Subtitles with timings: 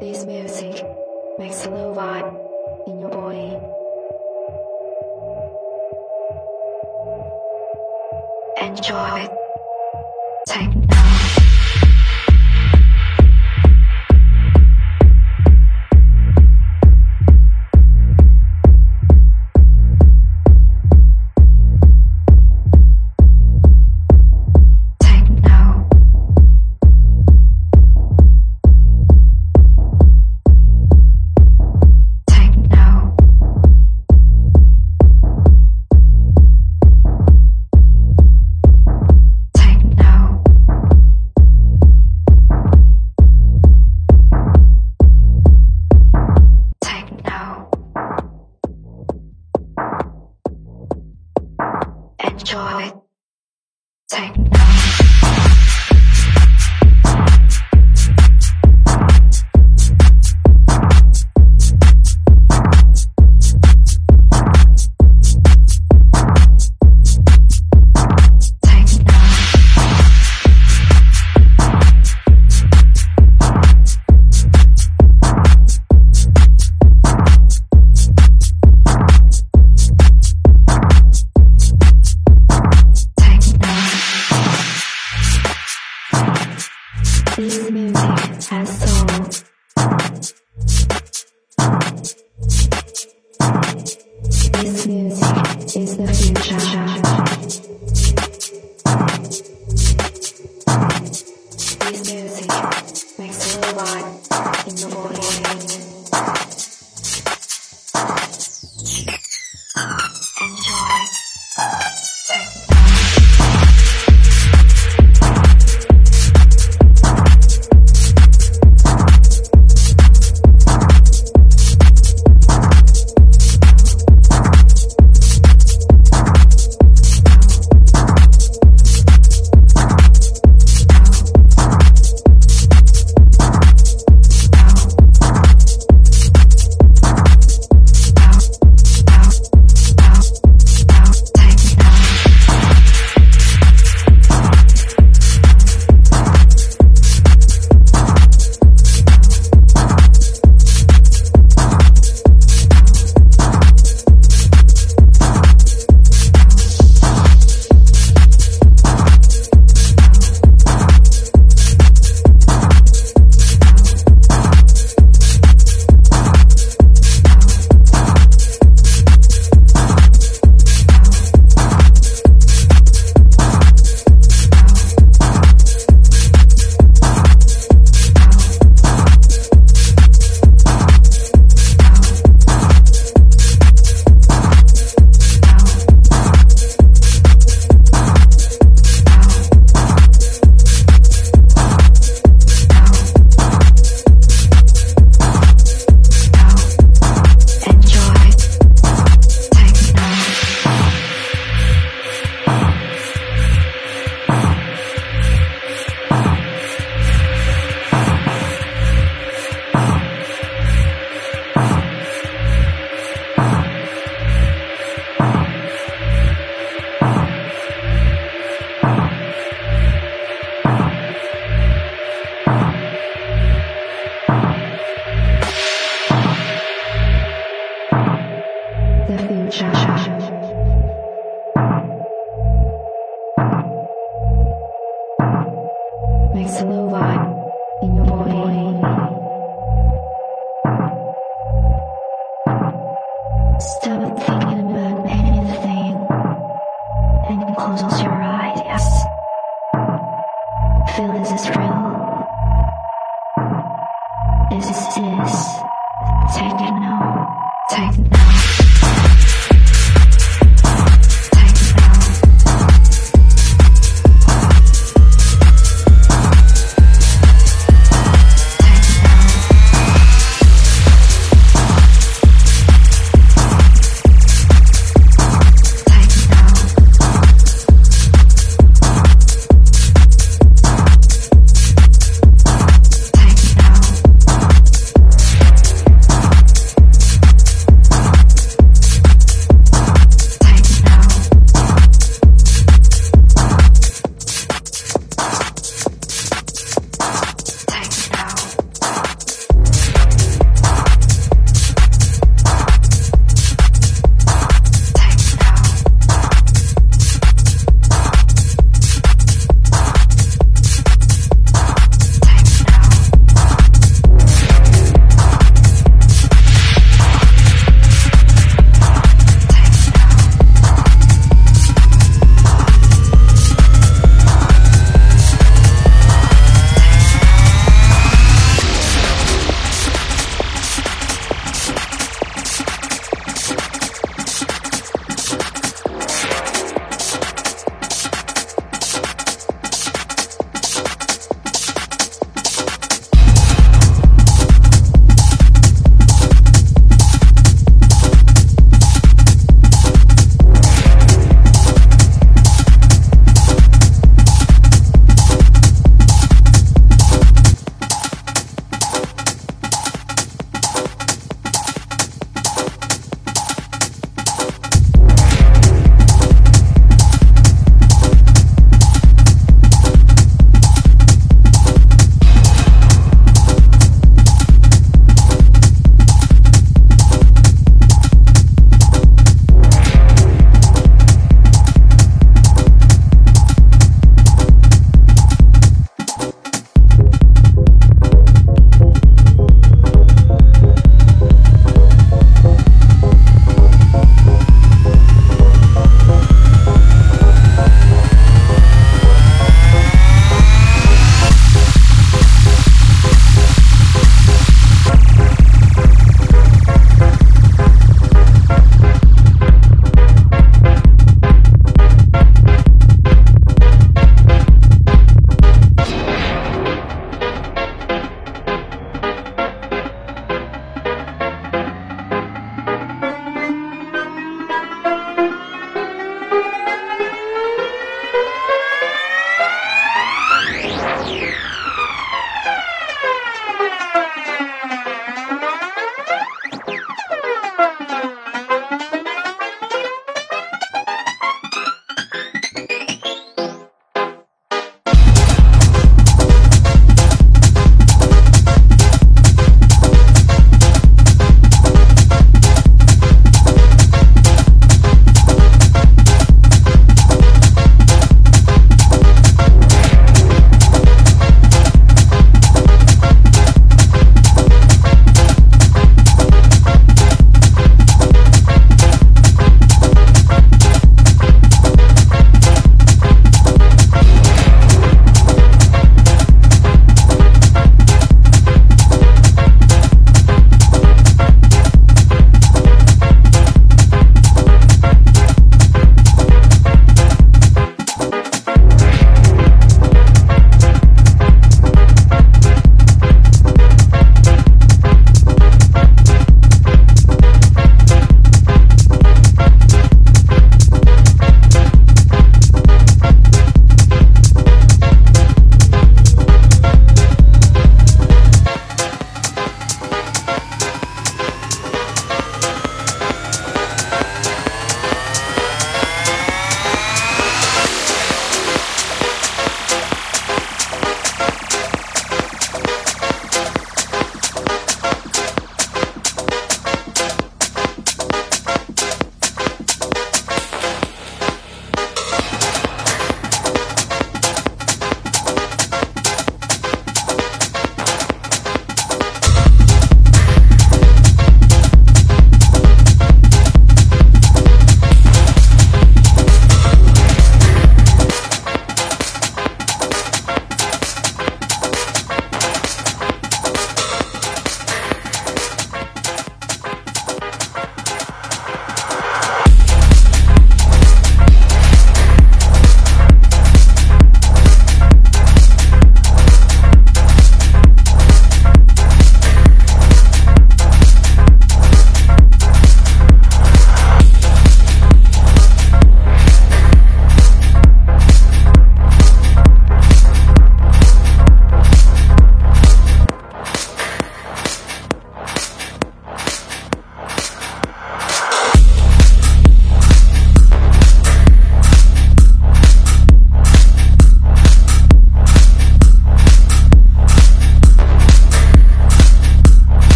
[0.00, 0.82] This music
[1.38, 3.54] makes a low vibe in your body.
[8.66, 9.30] Enjoy it.
[10.46, 10.99] Take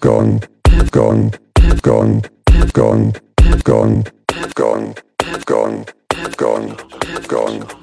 [0.00, 0.40] gong,
[0.90, 1.30] gong,
[1.82, 2.22] gong,
[2.72, 3.12] gong,
[3.64, 4.04] gong,
[4.54, 4.94] gong,
[5.44, 5.84] gong,
[6.36, 6.76] gong,
[7.28, 7.79] gong.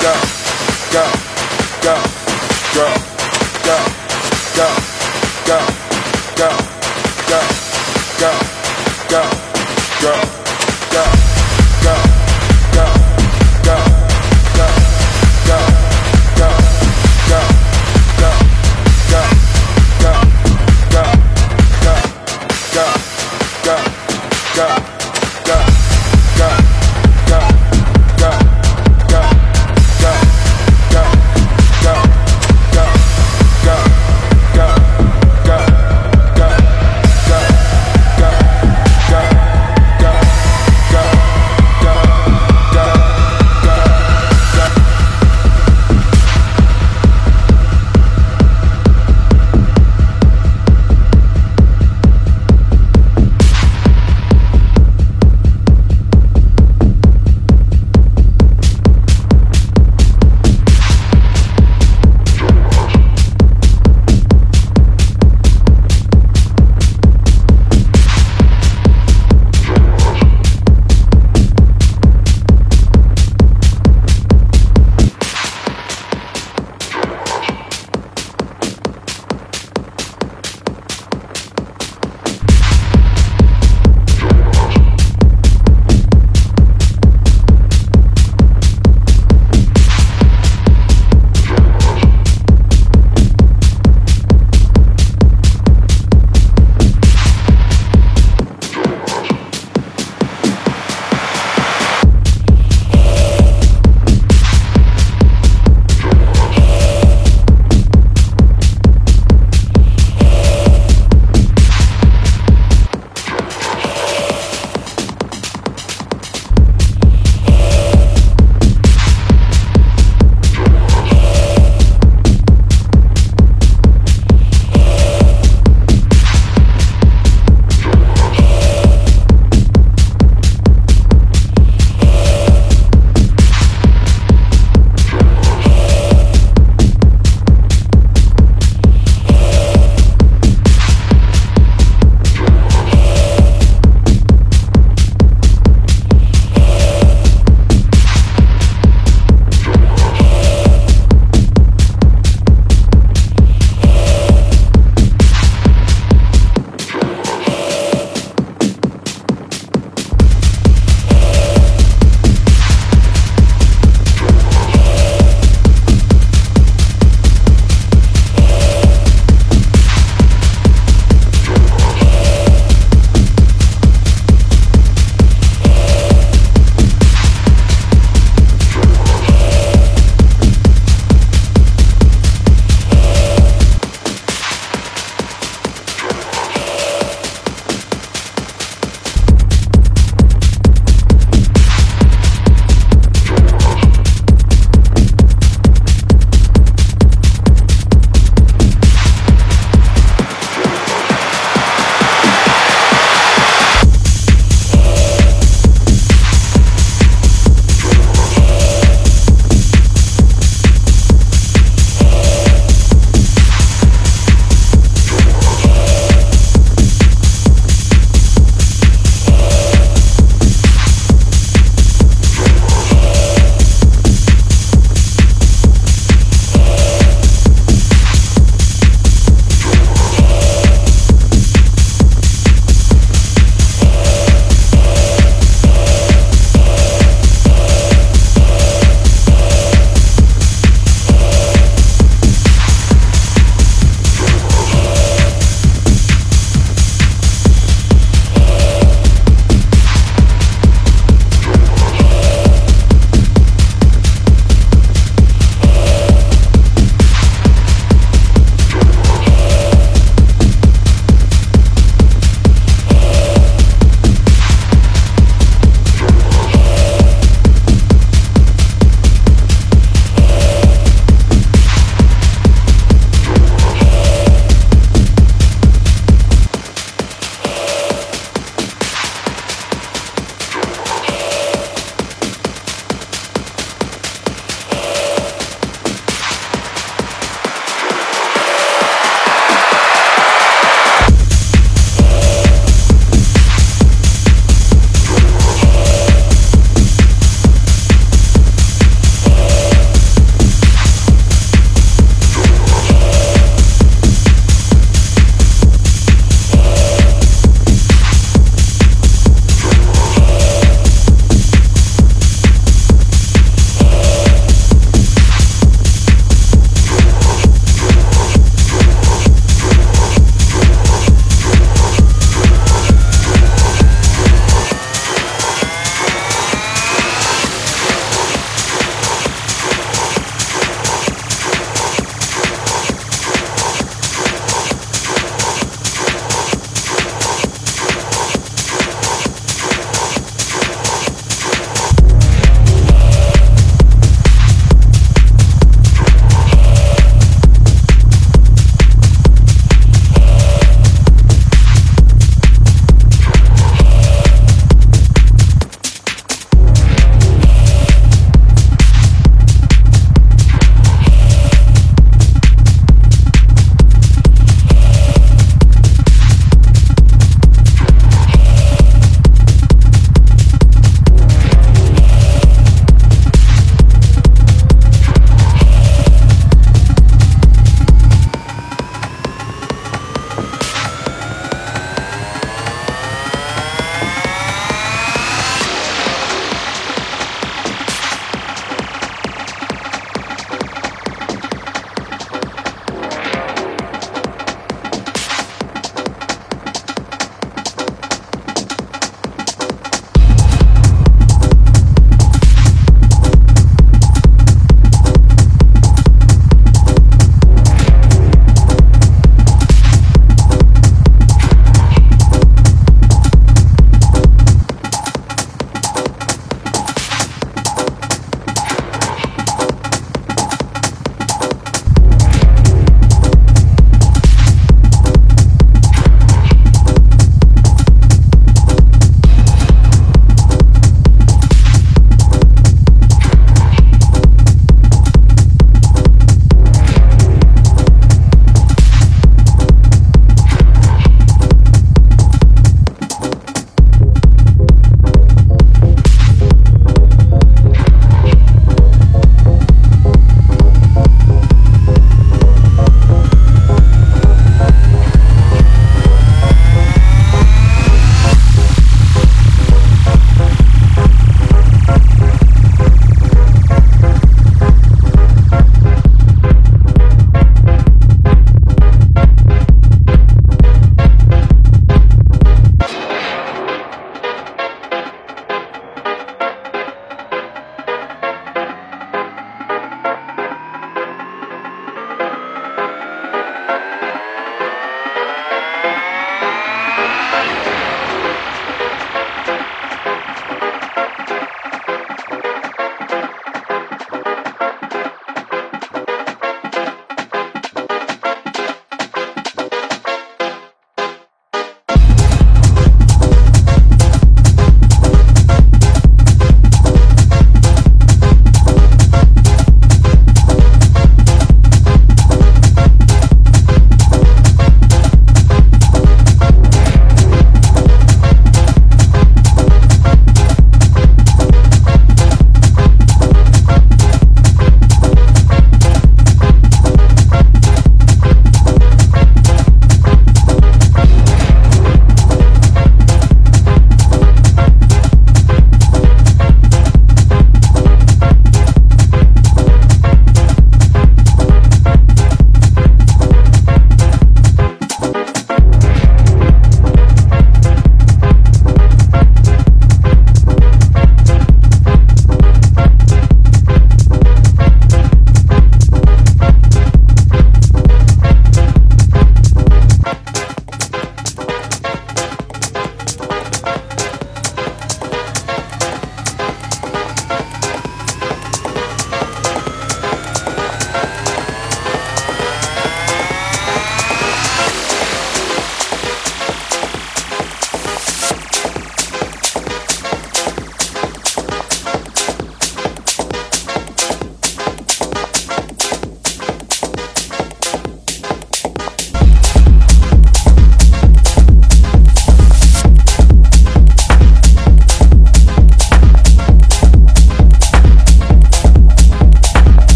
[0.00, 0.14] go,
[0.92, 1.12] go,
[1.82, 1.94] go,
[2.74, 3.09] go.